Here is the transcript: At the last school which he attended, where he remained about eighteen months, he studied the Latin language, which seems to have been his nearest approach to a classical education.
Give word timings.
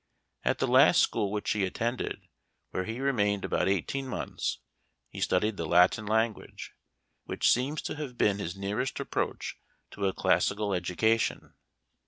At 0.43 0.57
the 0.57 0.65
last 0.65 0.99
school 0.99 1.31
which 1.31 1.51
he 1.51 1.63
attended, 1.63 2.27
where 2.71 2.85
he 2.85 2.99
remained 2.99 3.45
about 3.45 3.67
eighteen 3.69 4.07
months, 4.07 4.57
he 5.09 5.21
studied 5.21 5.57
the 5.57 5.67
Latin 5.67 6.07
language, 6.07 6.73
which 7.25 7.51
seems 7.51 7.83
to 7.83 7.95
have 7.97 8.17
been 8.17 8.39
his 8.39 8.57
nearest 8.57 8.99
approach 8.99 9.59
to 9.91 10.07
a 10.07 10.11
classical 10.13 10.73
education. 10.73 11.53